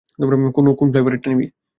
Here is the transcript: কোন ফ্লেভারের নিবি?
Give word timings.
কোন 0.79 0.87
ফ্লেভারের 0.91 1.21
নিবি? 1.23 1.45